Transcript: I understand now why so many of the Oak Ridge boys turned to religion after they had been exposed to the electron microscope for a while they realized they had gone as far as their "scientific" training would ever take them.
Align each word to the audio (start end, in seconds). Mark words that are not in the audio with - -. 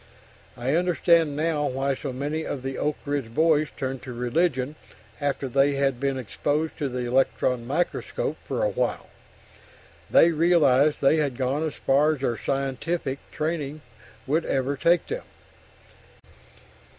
I 0.57 0.73
understand 0.73 1.35
now 1.35 1.67
why 1.67 1.93
so 1.93 2.11
many 2.11 2.43
of 2.43 2.63
the 2.63 2.75
Oak 2.79 2.97
Ridge 3.05 3.35
boys 3.35 3.67
turned 3.77 4.01
to 4.01 4.13
religion 4.13 4.73
after 5.21 5.47
they 5.47 5.75
had 5.75 5.99
been 5.99 6.17
exposed 6.17 6.75
to 6.79 6.89
the 6.89 7.05
electron 7.05 7.67
microscope 7.67 8.37
for 8.47 8.63
a 8.63 8.69
while 8.69 9.09
they 10.09 10.31
realized 10.31 11.01
they 11.01 11.17
had 11.17 11.37
gone 11.37 11.61
as 11.61 11.75
far 11.75 12.15
as 12.15 12.21
their 12.21 12.35
"scientific" 12.35 13.19
training 13.29 13.83
would 14.25 14.43
ever 14.43 14.75
take 14.75 15.05
them. 15.05 15.21